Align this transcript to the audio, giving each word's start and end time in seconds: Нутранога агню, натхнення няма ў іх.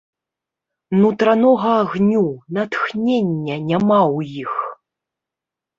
Нутранога 1.01 1.69
агню, 1.83 2.23
натхнення 2.59 3.55
няма 3.69 4.01
ў 4.17 4.19
іх. 4.45 4.53